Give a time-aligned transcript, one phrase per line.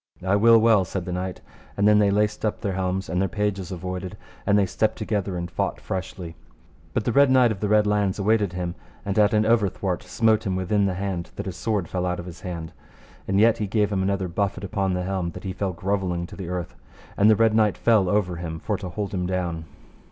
[0.25, 1.41] I will well, said the knight,
[1.77, 5.37] and then they laced up their helms, and their pages avoided, and they stepped together
[5.37, 6.35] and fought freshly;
[6.95, 8.73] but the Red Knight of the Red Launds awaited him,
[9.05, 12.25] and at an overthwart smote him within the hand, that his sword fell out of
[12.25, 12.73] his hand;
[13.27, 16.35] and yet he gave him another buffet upon the helm that he fell grovelling to
[16.35, 16.73] the earth,
[17.15, 19.65] and the Red Knight fell over him, for to hold him down.